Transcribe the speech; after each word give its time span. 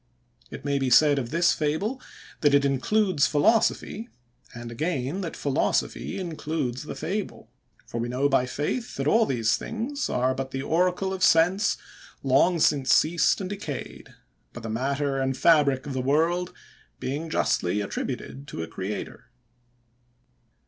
It 0.49 0.65
may 0.65 0.79
be 0.79 0.89
said 0.89 1.19
of 1.19 1.29
this 1.29 1.53
fable, 1.53 2.01
that 2.39 2.55
it 2.55 2.65
includes 2.65 3.27
philosophy; 3.27 4.09
and 4.51 4.71
again, 4.71 5.21
that 5.21 5.35
philosophy 5.37 6.17
includes 6.17 6.85
the 6.85 6.95
fable; 6.95 7.51
for 7.85 7.99
we 7.99 8.09
know, 8.09 8.27
by 8.27 8.47
faith, 8.47 8.95
that 8.95 9.05
all 9.05 9.27
these 9.27 9.57
things 9.57 10.09
are 10.09 10.33
but 10.33 10.49
the 10.49 10.63
oracle 10.63 11.13
of 11.13 11.21
sense, 11.21 11.77
long 12.23 12.59
since 12.59 12.91
ceased 12.91 13.41
and 13.41 13.51
decayed; 13.51 14.09
but 14.53 14.63
the 14.63 14.69
matter 14.69 15.19
and 15.19 15.37
fabric 15.37 15.85
of 15.85 15.93
the 15.93 16.01
world 16.01 16.51
being 16.99 17.29
justly 17.29 17.79
attributed 17.79 18.47
to 18.47 18.63
a 18.63 18.67
creator. 18.67 19.29